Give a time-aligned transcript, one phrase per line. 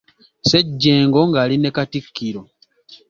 [0.43, 2.41] Ssejjengo ng'ali ne Katikkiro.